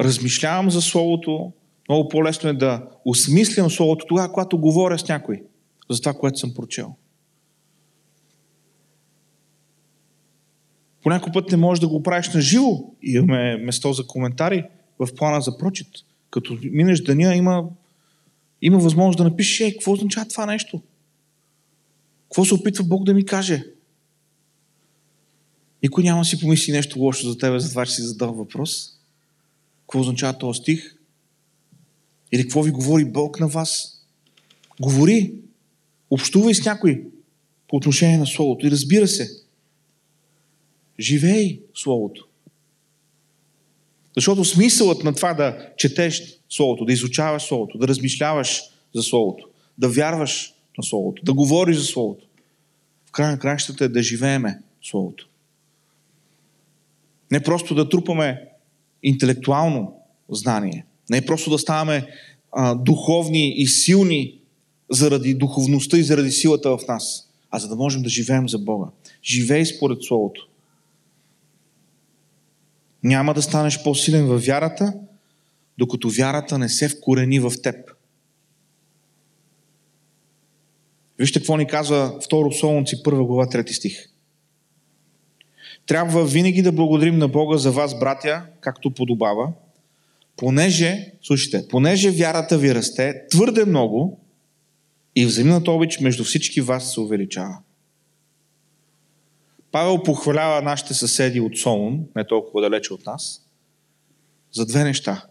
[0.00, 1.52] размишлявам за Словото,
[1.88, 5.42] много по-лесно е да осмислям Словото тогава, когато говоря с някой
[5.90, 6.94] за това, което съм прочел.
[11.24, 12.84] По път не можеш да го правиш на живо.
[13.02, 14.64] Имаме место за коментари
[14.98, 15.88] в плана за прочит.
[16.30, 17.64] Като минеш деня, има,
[18.62, 20.82] има възможност да напишеш, е, какво означава това нещо?
[22.22, 23.64] Какво се опитва Бог да ми каже?
[25.82, 28.90] Никой няма си помисли нещо лошо за тебе, за това, че си задал въпрос.
[29.80, 30.94] Какво означава този стих?
[32.32, 34.02] Или какво ви говори Бог на вас?
[34.80, 35.34] Говори.
[36.10, 37.04] Общувай с някой
[37.68, 38.66] по отношение на Словото.
[38.66, 39.30] И разбира се,
[41.00, 42.28] живей Словото.
[44.16, 48.62] Защото смисълът на това да четеш Словото, да изучаваш Словото, да размишляваш
[48.94, 52.26] за Словото, да вярваш на Словото, да говориш за Словото,
[53.06, 55.28] в край на краищата е да живееме Словото.
[57.30, 58.44] Не просто да трупаме
[59.02, 59.94] интелектуално
[60.30, 62.06] знание, не просто да ставаме
[62.52, 64.38] а, духовни и силни
[64.90, 68.86] заради духовността и заради силата в нас, а за да можем да живеем за Бога.
[69.24, 70.47] Живей според Словото.
[73.02, 74.94] Няма да станеш по-силен във вярата,
[75.78, 77.76] докато вярата не се вкорени в теб.
[81.18, 84.08] Вижте какво ни казва 2 Солунци 1 глава 3 стих.
[85.86, 89.52] Трябва винаги да благодарим на Бога за вас, братя, както подобава,
[90.36, 94.20] понеже, слушайте, понеже вярата ви расте твърде много
[95.16, 97.58] и взаимната обич между всички вас се увеличава.
[99.72, 103.42] Павел похвалява нашите съседи от Солун, не толкова далече от нас,
[104.52, 105.24] за две неща.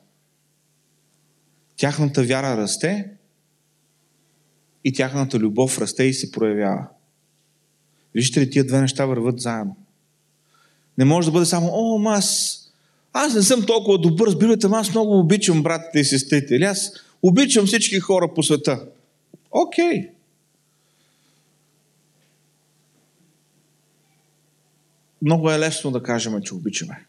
[1.76, 3.10] Тяхната вяра расте
[4.84, 6.88] и тяхната любов расте и се проявява.
[8.16, 9.76] Вижте ли, тия две неща върват заедно.
[10.98, 12.60] Не може да бъде само, о, аз,
[13.14, 16.56] аз не съм толкова добър, разбирате, аз много обичам братите и сестрите.
[16.56, 16.92] Или аз
[17.24, 18.86] обичам всички хора по света.
[19.52, 19.86] Окей.
[19.86, 20.10] Okay.
[25.28, 27.06] Много е лесно да кажем, че обичаме.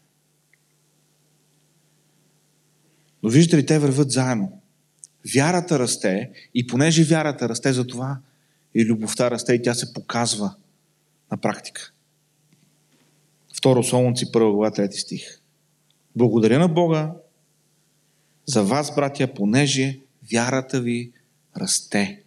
[3.23, 4.61] Но виждате ли, те върват заедно.
[5.35, 8.19] Вярата расте и понеже вярата расте, за това
[8.75, 10.55] и любовта расте и тя се показва
[11.31, 11.93] на практика.
[13.57, 15.41] Второ Солунци, 1 глава, 3 стих.
[16.15, 17.13] Благодаря на Бога
[18.45, 19.99] за вас, братя, понеже
[20.31, 21.11] вярата ви
[21.57, 22.23] расте.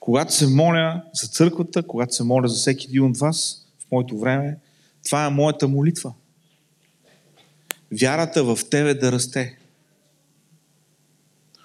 [0.00, 4.58] Когато се моля за църквата, когато се моля за всеки един от вас, моето време,
[5.04, 6.14] това е моята молитва.
[8.00, 9.58] Вярата в Тебе да расте.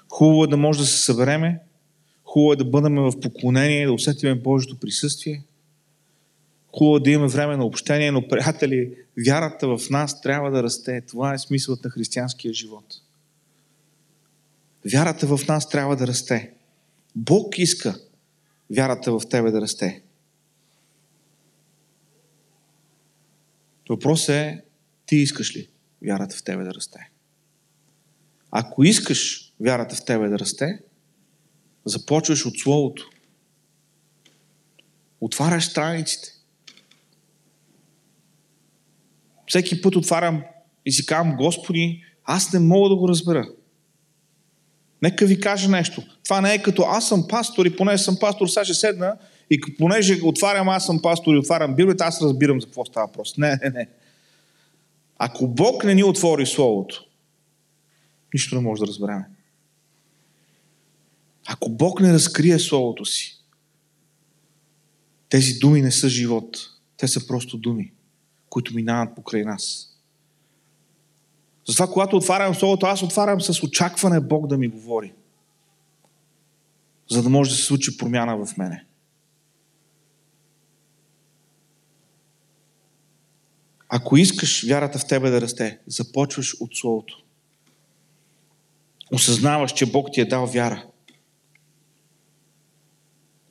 [0.09, 1.59] Хубаво е да може да се събереме,
[2.24, 5.43] хубаво е да бъдем в поклонение, да усетиме Божието присъствие.
[6.78, 8.93] Хубаво е да имаме време на общение, но, приятели,
[9.26, 11.01] вярата в нас трябва да расте.
[11.01, 12.86] Това е смисълът на християнския живот.
[14.91, 16.51] Вярата в нас трябва да расте.
[17.15, 17.99] Бог иска
[18.76, 20.01] вярата в тебе да расте.
[23.89, 24.63] Въпросът е,
[25.05, 25.69] ти искаш ли
[26.05, 27.09] вярата в тебе да расте?
[28.51, 30.79] Ако искаш вярата в тебе да расте,
[31.86, 33.09] започваш от Словото.
[35.21, 36.29] Отваряш страниците.
[39.47, 40.43] Всеки път отварям
[40.86, 43.49] и си казвам, Господи, аз не мога да го разбера.
[45.01, 46.03] Нека ви кажа нещо.
[46.23, 49.17] Това не е като аз съм пастор и поне съм пастор, сега ще седна
[49.50, 53.38] и понеже отварям, аз съм пастор и отварям Библията, аз разбирам за какво става въпрос.
[53.38, 53.88] Не, не, не.
[55.18, 57.06] Ако Бог не ни отвори Словото,
[58.34, 59.24] нищо не може да разберем.
[61.48, 63.42] Ако Бог не разкрие Словото си,
[65.30, 66.58] тези думи не са живот.
[66.98, 67.92] Те са просто думи,
[68.50, 69.88] които минават покрай нас.
[71.68, 75.14] Затова, когато отварям Словото, аз отварям с очакване Бог да ми говори.
[77.10, 78.86] За да може да се случи промяна в мене.
[83.94, 87.24] Ако искаш вярата в тебе да расте, започваш от Словото.
[89.14, 90.86] Осъзнаваш, че Бог ти е дал вяра.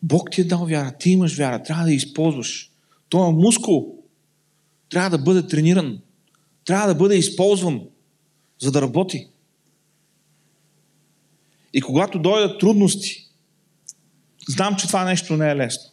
[0.03, 2.73] Бог ти е дал вяра, ти имаш вяра, трябва да я използваш.
[3.09, 3.99] Това е мускул.
[4.89, 6.01] Трябва да бъде трениран.
[6.65, 7.83] Трябва да бъде използван,
[8.59, 9.29] за да работи.
[11.73, 13.27] И когато дойдат трудности,
[14.49, 15.91] знам, че това нещо не е лесно.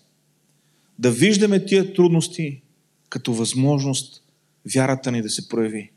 [1.00, 2.62] Да виждаме тия трудности
[3.10, 4.24] като възможност
[4.74, 5.92] вярата ни да се прояви.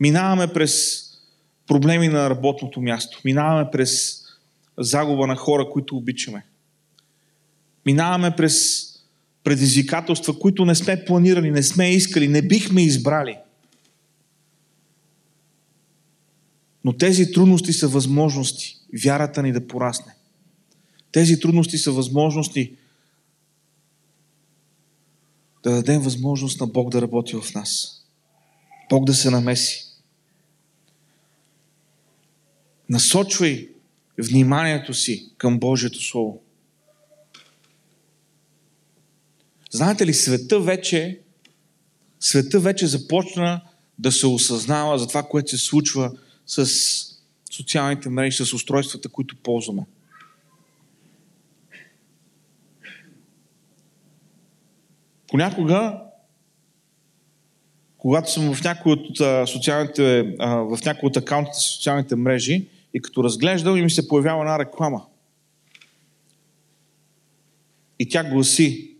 [0.00, 1.04] Минаваме през
[1.66, 3.20] проблеми на работното място.
[3.24, 4.22] Минаваме през
[4.78, 6.44] загуба на хора, които обичаме.
[7.86, 8.84] Минаваме през
[9.44, 13.38] предизвикателства, които не сме планирали, не сме искали, не бихме избрали.
[16.84, 20.14] Но тези трудности са възможности вярата ни да порасне.
[21.12, 22.76] Тези трудности са възможности
[25.64, 28.02] да дадем възможност на Бог да работи в нас.
[28.90, 29.84] Бог да се намеси.
[32.88, 33.68] Насочвай
[34.18, 36.40] вниманието си към Божието Слово.
[39.70, 41.20] Знаете ли, света вече,
[42.20, 43.60] света вече започна
[43.98, 46.12] да се осъзнава за това, което се случва
[46.46, 46.66] с
[47.50, 49.82] социалните мрежи, с устройствата, които ползваме.
[55.34, 56.00] Понякога,
[57.98, 59.16] когато съм в някои от
[59.48, 64.40] социалните, в някои от акаунтите си социалните мрежи и като разглеждам и ми се появява
[64.40, 65.06] една реклама.
[67.98, 68.96] И тя гласи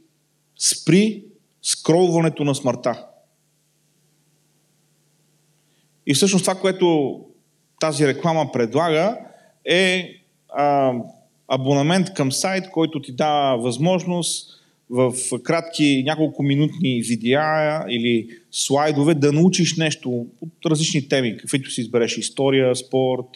[0.58, 1.24] Спри
[1.62, 3.06] скролването на смъртта.
[6.06, 7.20] И всъщност това, което
[7.80, 9.18] тази реклама предлага,
[9.64, 10.10] е
[10.48, 10.92] а,
[11.48, 19.32] абонамент към сайт, който ти дава възможност в кратки няколко минутни видеа или слайдове да
[19.32, 23.28] научиш нещо от различни теми, каквито си избереш история, спорт,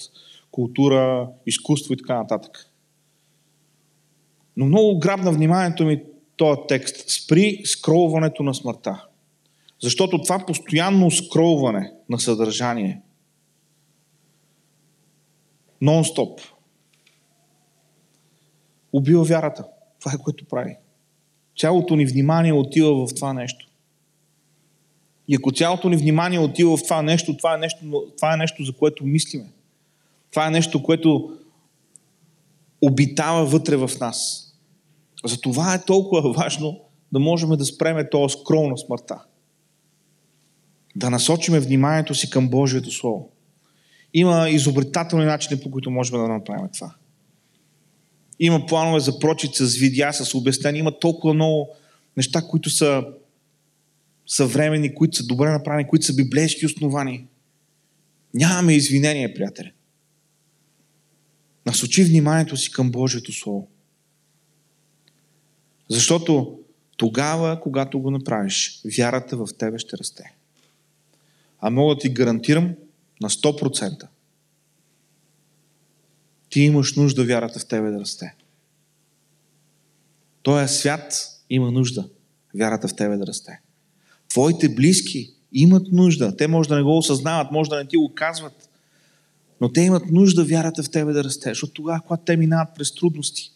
[0.51, 2.71] култура, изкуство и така нататък.
[4.57, 6.03] Но много грабна вниманието ми
[6.37, 7.11] този текст.
[7.11, 9.05] Спри скролването на смъртта.
[9.83, 13.01] Защото това постоянно скролване на съдържание,
[15.83, 16.41] нон-стоп,
[18.93, 19.65] убива вярата.
[20.01, 20.77] Това е което прави.
[21.59, 23.69] Цялото ни внимание отива в това нещо.
[25.29, 28.65] И ако цялото ни внимание отива в това нещо, това е нещо, това е нещо
[28.65, 29.53] за което мислиме.
[30.31, 31.39] Това е нещо, което
[32.83, 34.45] обитава вътре в нас.
[35.25, 36.81] Затова е толкова важно
[37.13, 39.25] да можем да спреме този скрол на смъртта.
[40.97, 43.31] Да насочиме вниманието си към Божието Слово.
[44.15, 46.95] Има изобретателни начини, по които можем да направим това.
[48.41, 50.81] Има планове за прочит с видеа, с обяснения.
[50.81, 51.69] Има толкова много
[52.17, 53.05] неща, които са
[54.27, 57.27] съвремени, които са добре направени, които са библейски основани.
[58.35, 59.73] Нямаме извинение, приятели.
[61.67, 63.69] Насочи вниманието си към Божието Слово.
[65.89, 66.59] Защото
[66.97, 70.33] тогава, когато го направиш, вярата в тебе ще расте.
[71.61, 72.75] А мога да ти гарантирам
[73.21, 74.07] на 100%.
[76.51, 78.35] Ти имаш нужда вярата в тебе да расте.
[80.43, 81.13] Тоя свят
[81.51, 82.09] има нужда
[82.55, 83.61] вярата в тебе да расте.
[84.29, 86.37] Твоите близки имат нужда.
[86.37, 88.69] Те може да не го осъзнават, може да не ти го казват,
[89.61, 91.49] но те имат нужда вярата в тебе да расте.
[91.49, 93.53] Защото тогава, когато те минават през трудности,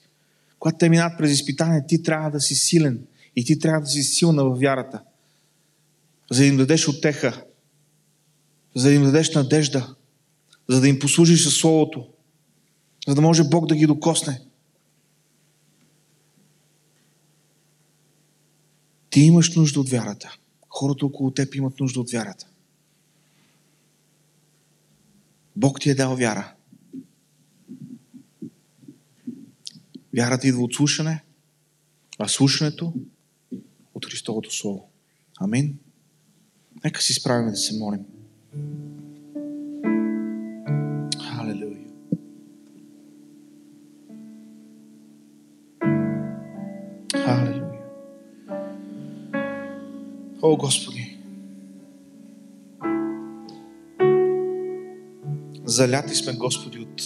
[0.58, 4.02] когато те минат през изпитание, ти трябва да си силен и ти трябва да си
[4.02, 5.00] силна във вярата,
[6.30, 7.44] за да им дадеш отеха,
[8.74, 9.94] за да им дадеш надежда,
[10.68, 12.06] за да им послужиш със Словото,
[13.08, 14.40] за да може Бог да ги докосне.
[19.10, 20.36] Ти имаш нужда от вярата.
[20.68, 22.46] Хората около теб имат нужда от вярата.
[25.56, 26.54] Бог ти е дал вяра.
[30.16, 31.24] Вярата идва от слушане,
[32.18, 32.94] а слушането
[33.94, 34.88] от Христовото Слово.
[35.40, 35.78] Амин.
[36.84, 38.04] Нека си справим да се молим.
[50.44, 51.18] О, Господи!
[55.64, 57.02] Заляти сме, Господи, от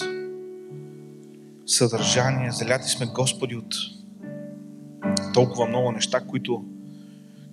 [1.66, 2.50] съдържание.
[2.50, 3.74] Заляти сме, Господи, от
[5.34, 6.64] толкова много неща, които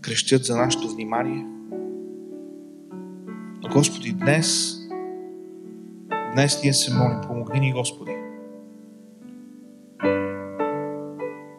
[0.01, 1.45] крещят за нашето внимание.
[3.61, 4.77] Но, Господи, днес,
[6.33, 8.15] днес ние се молим, помогни ни, Господи.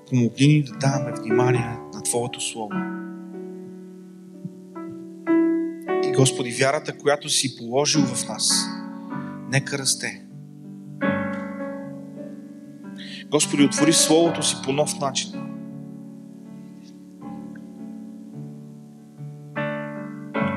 [0.09, 3.04] Помогни ни да даваме внимание на Твоето Слово.
[6.17, 8.67] Господи, вярата, която си положил в нас,
[9.51, 10.25] нека расте.
[13.31, 15.31] Господи, отвори Словото си по нов начин.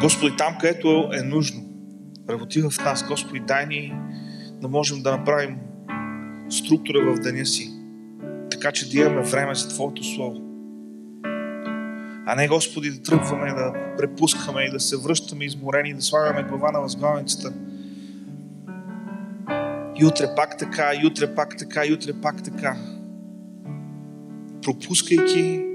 [0.02, 1.64] Господи, там, където е нужно,
[2.30, 3.08] работи в нас.
[3.08, 3.94] Господи, дай ни
[4.62, 5.58] да можем да направим
[6.50, 7.72] структура в деня си,
[8.52, 10.47] така че да имаме време за Твоето Слово.
[12.30, 16.72] А не, Господи, да тръгваме, да препускаме и да се връщаме изморени, да слагаме глава
[16.72, 17.54] на възглавницата.
[20.00, 22.78] И утре пак така, и утре пак така, и утре пак така.
[24.64, 25.66] Пропускайки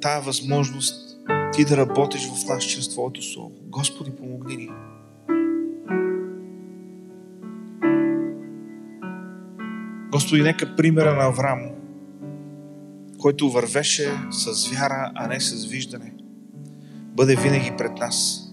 [0.00, 1.18] тая възможност
[1.52, 3.52] ти да работиш в нас чрез Твоето Слово.
[3.62, 4.68] Господи, помогни ни.
[10.12, 11.79] Господи, нека примера на Авраам,
[13.20, 16.12] който вървеше с вяра, а не с виждане,
[17.16, 18.46] бъде винаги пред нас.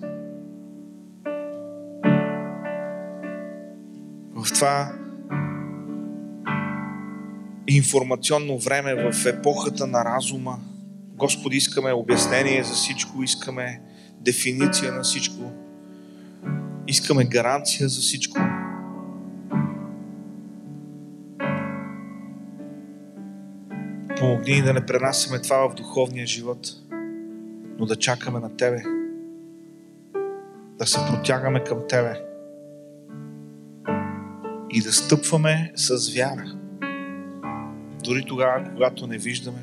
[4.35, 4.93] В това
[7.67, 10.59] информационно време, в епохата на разума,
[11.15, 13.81] Господи, искаме обяснение за всичко, искаме
[14.21, 15.51] дефиниция на всичко,
[16.87, 18.39] искаме гаранция за всичко.
[24.35, 26.67] Ни да не пренасяме това в духовния живот,
[27.79, 28.83] но да чакаме на Тебе,
[30.79, 32.13] да се протягаме към Тебе
[34.69, 36.57] и да стъпваме с вяра,
[38.03, 39.59] дори тогава, когато не виждаме.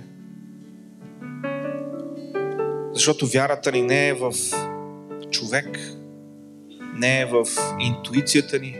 [2.92, 4.32] Защото вярата ни не е в
[5.30, 5.78] човек,
[6.94, 7.44] не е в
[7.80, 8.76] интуицията ни.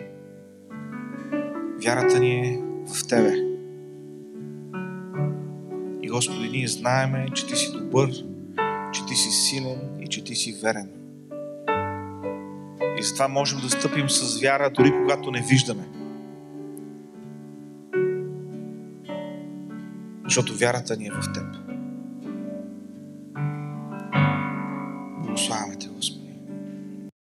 [1.85, 3.44] Вярата ни е в Тебе.
[6.15, 8.11] Господи, ние знаеме, че Ти си добър,
[8.93, 10.89] че Ти си силен и че Ти си верен.
[12.99, 15.89] И затова можем да стъпим с вяра, дори когато не виждаме.
[20.25, 21.64] Защото вярата ни е в Теб.